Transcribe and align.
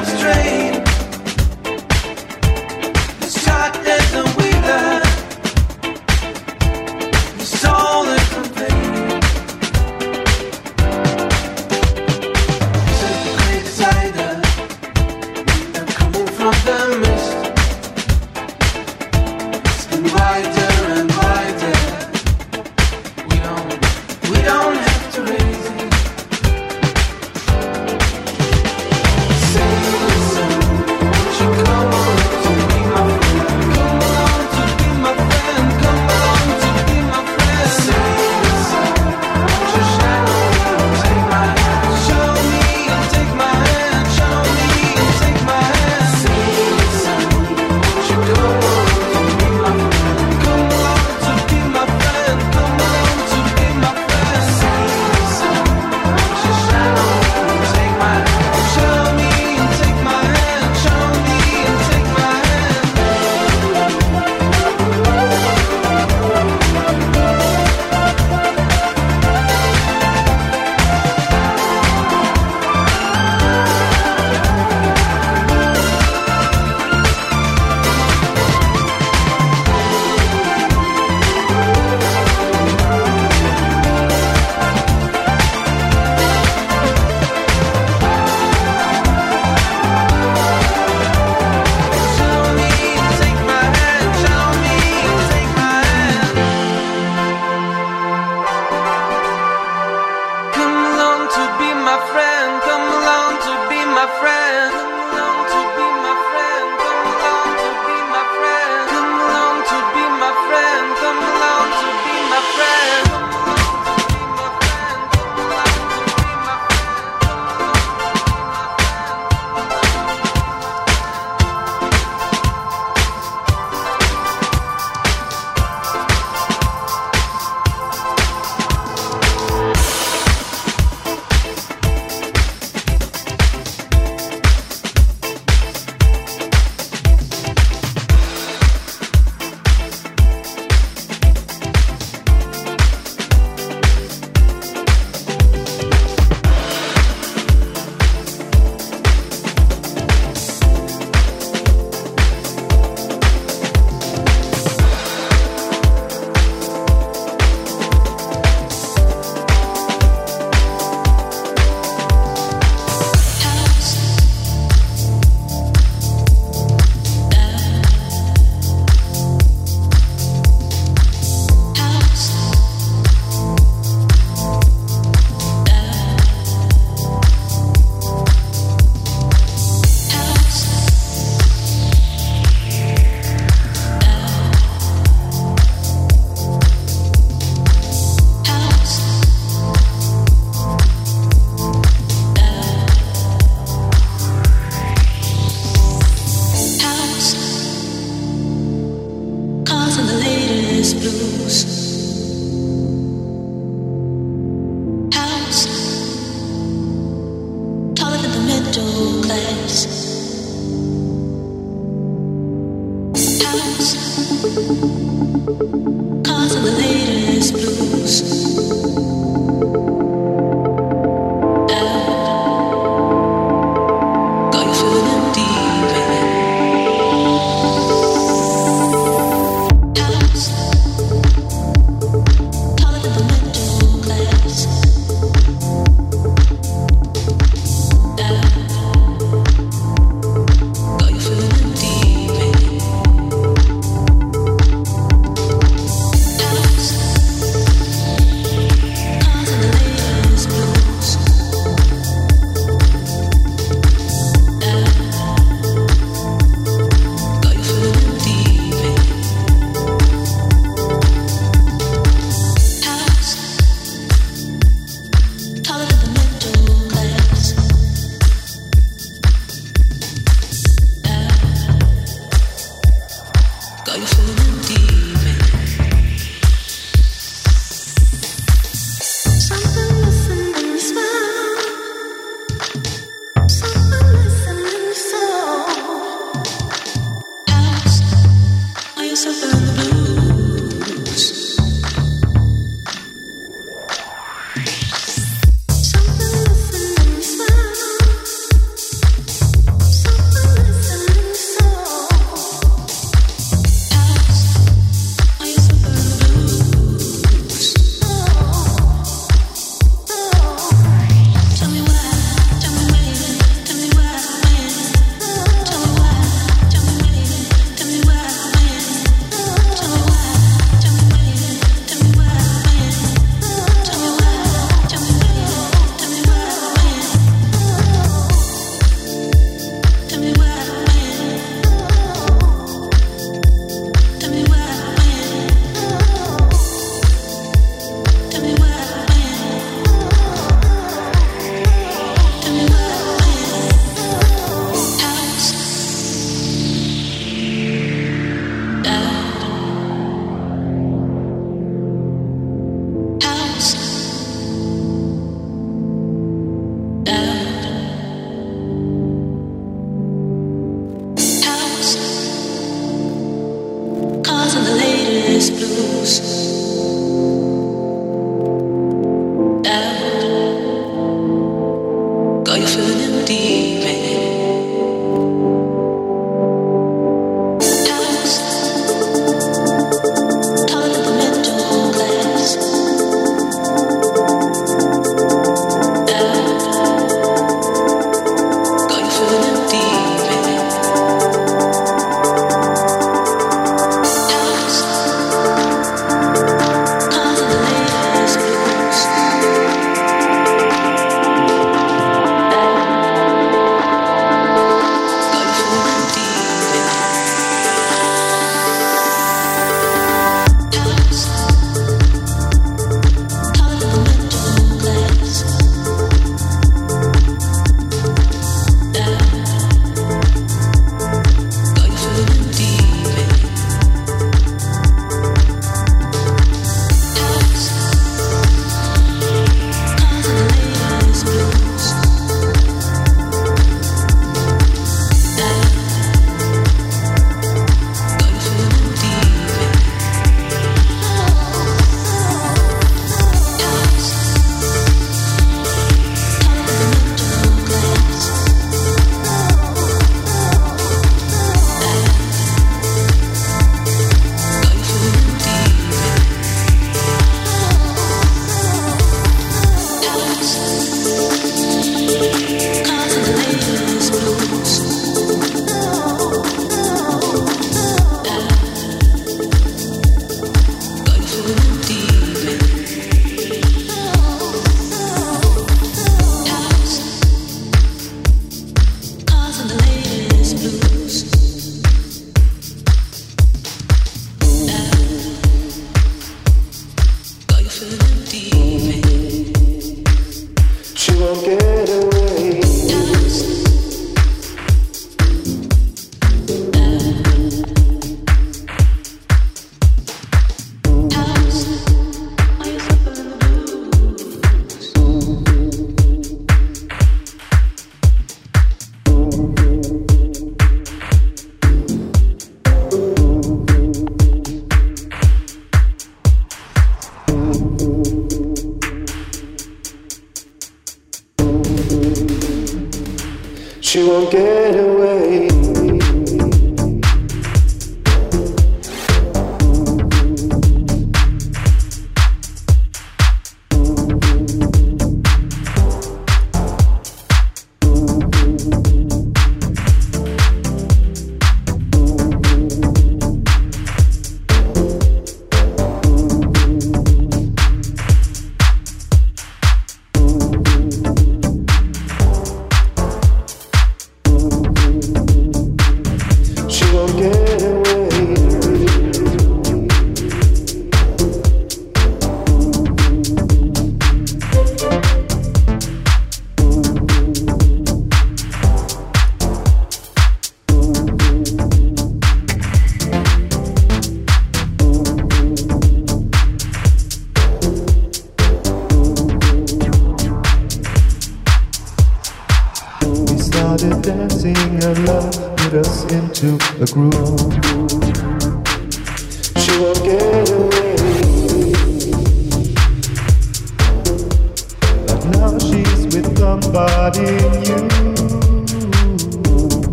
of 0.00 0.06
strength. 0.06 0.59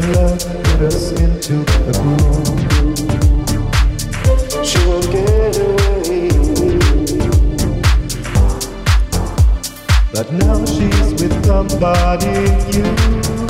Love 0.00 0.38
put 0.38 0.80
us 0.82 1.12
into 1.12 1.64
groove. 1.92 2.46
She 4.64 4.78
won't 4.86 5.10
get 5.10 5.58
away. 5.58 6.28
But 10.14 10.32
now 10.32 10.64
she's 10.64 11.12
with 11.20 11.44
somebody 11.44 12.32
new. 12.72 13.41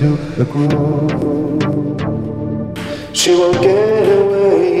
Into 0.00 0.16
the 0.36 0.44
groove. 0.44 1.10
She 3.14 3.32
won't 3.32 3.60
get 3.60 4.18
away. 4.18 4.80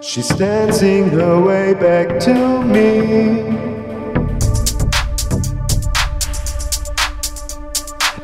She's 0.00 0.28
dancing 0.30 1.10
her 1.10 1.40
way 1.40 1.74
back 1.74 2.18
to 2.20 2.64
me. 2.64 3.56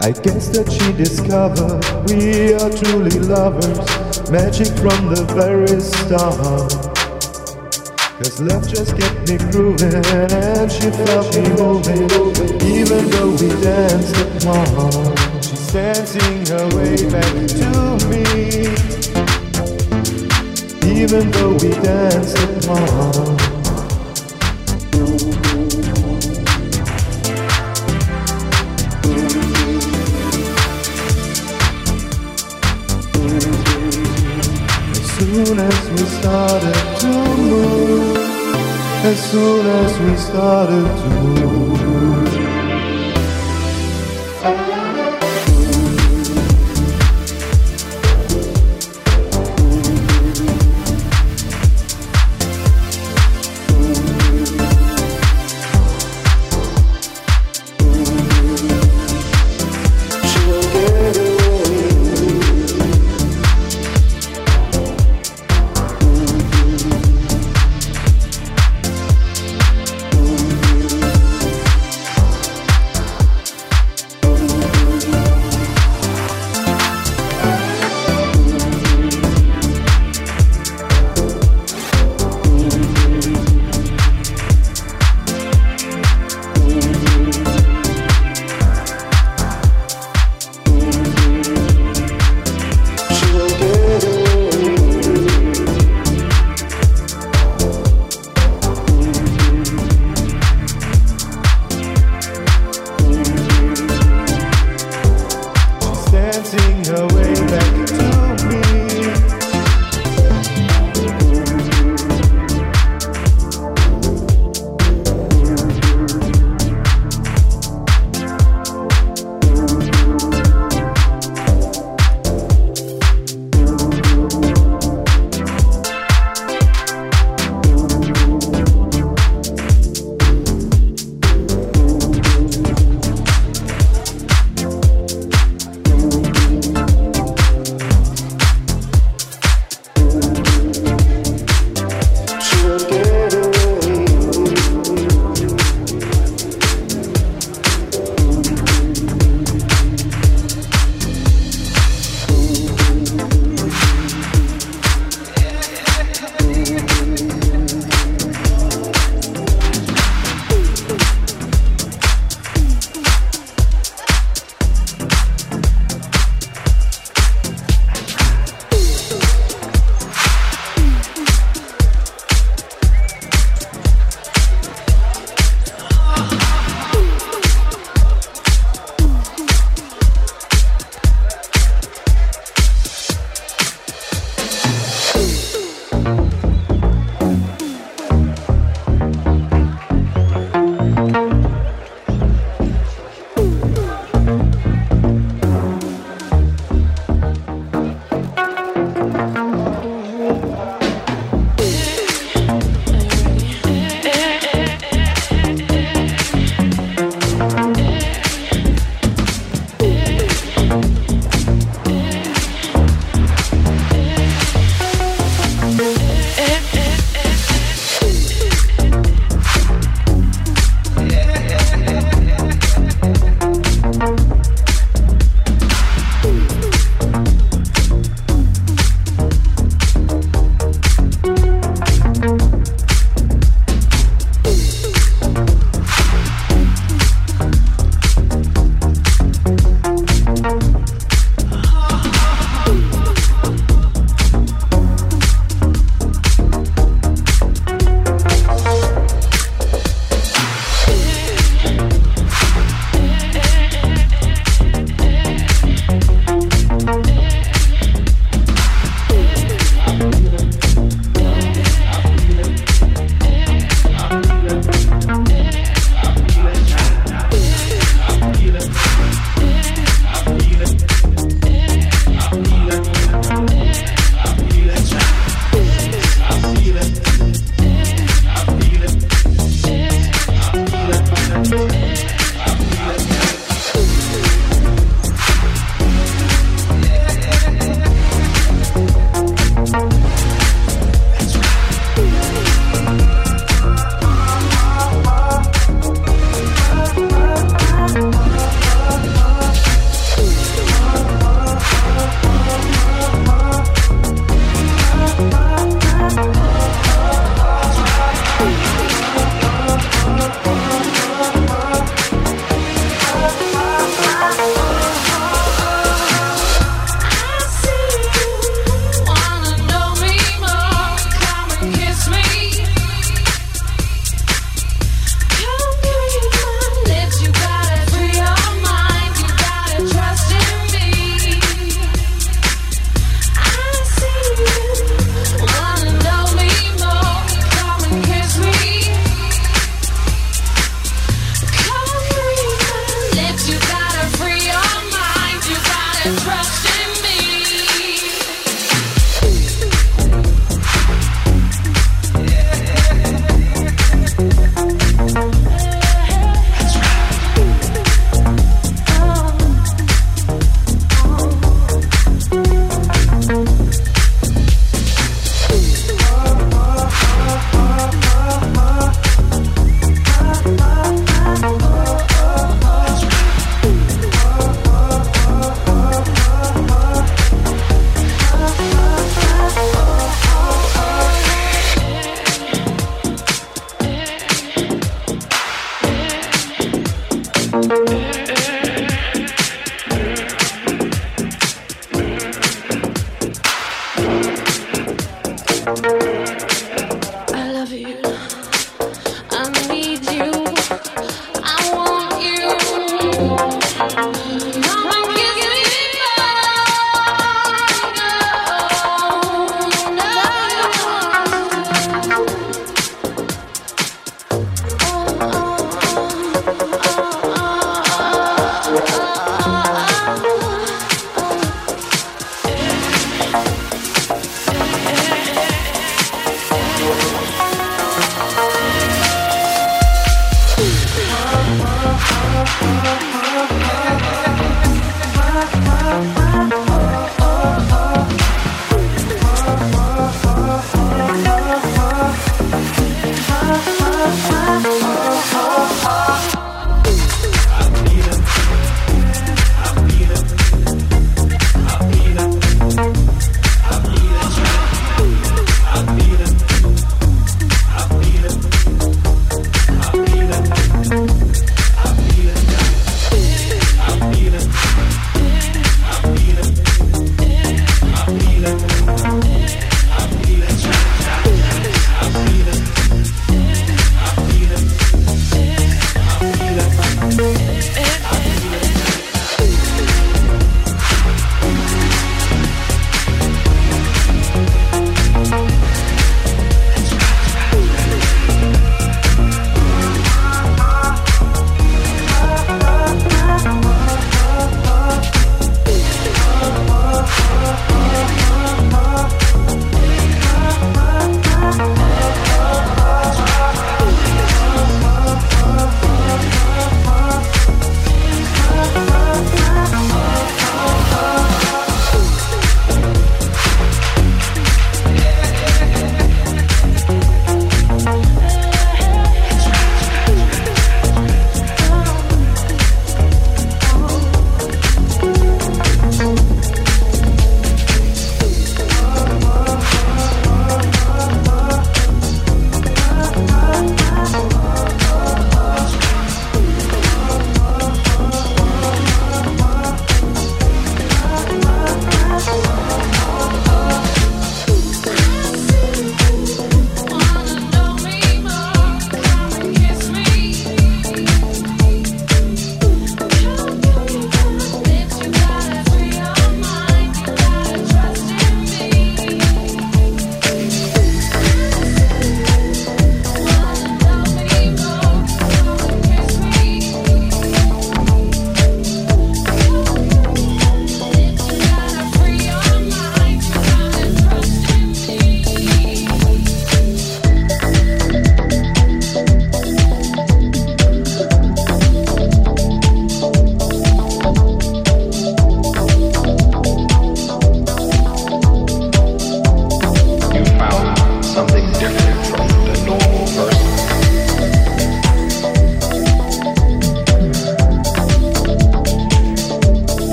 I 0.00 0.10
guess 0.10 0.48
that 0.48 0.70
she 0.70 0.92
discovered 0.92 1.82
we 2.08 2.52
are 2.54 2.70
truly 2.70 3.18
lovers, 3.20 4.30
magic 4.30 4.66
from 4.78 5.14
the 5.14 5.24
very 5.34 5.80
start. 5.80 6.83
Cause 8.34 8.42
love 8.42 8.66
just 8.68 8.96
kept 8.98 9.28
me 9.28 9.38
grooving 9.52 9.94
and 9.94 10.72
she 10.72 10.90
felt 10.90 11.36
me 11.36 11.42
moving, 11.50 12.10
even 12.66 13.08
though 13.10 13.30
we 13.30 13.48
danced 13.62 14.16
apart. 14.42 15.44
She's 15.44 15.72
dancing 15.72 16.44
her 16.46 16.66
way 16.74 16.96
back 17.12 17.30
to 17.60 17.70
me, 18.10 18.24
even 21.00 21.30
though 21.30 21.52
we 21.52 21.70
danced 21.80 22.36
apart. 22.66 23.03
Soon 39.34 39.66
as 39.66 39.98
we 39.98 40.16
started 40.16 40.88
to 41.02 41.08
move, 41.10 41.74